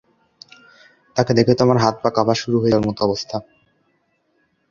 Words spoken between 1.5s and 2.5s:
তো আমার হাত-পা কাঁপা